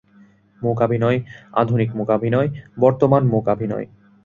মূকাভিনয়, 0.61 1.19
আধুনিক 1.53 1.89
মূকাভিনয়, 1.95 2.49
বর্তমান 2.79 3.23
মূকাভিনয়। 3.25 3.87